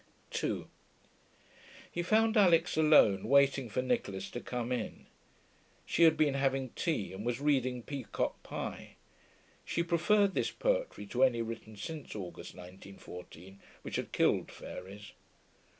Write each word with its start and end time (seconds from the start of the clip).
2 0.31 0.67
He 1.91 2.01
found 2.01 2.35
Alix 2.35 2.75
alone, 2.75 3.25
waiting 3.29 3.69
for 3.69 3.83
Nicholas 3.83 4.31
to 4.31 4.41
come 4.41 4.71
in. 4.71 5.05
She 5.85 6.05
had 6.05 6.17
been 6.17 6.33
having 6.33 6.69
tea, 6.69 7.13
and 7.13 7.23
was 7.23 7.39
reading 7.39 7.83
Peacock 7.83 8.41
Pie. 8.41 8.95
She 9.63 9.83
preferred 9.83 10.33
this 10.33 10.49
poetry 10.49 11.05
to 11.05 11.21
any 11.23 11.43
written 11.43 11.77
since 11.77 12.15
August 12.15 12.55
1914, 12.55 13.59
which 13.83 13.97
had 13.97 14.11
killed 14.11 14.51
fairies. 14.51 15.11